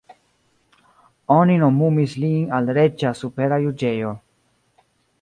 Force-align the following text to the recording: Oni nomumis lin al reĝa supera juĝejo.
Oni 1.35 1.59
nomumis 1.65 2.17
lin 2.25 2.49
al 2.61 2.75
reĝa 2.81 3.15
supera 3.23 3.63
juĝejo. 3.69 4.19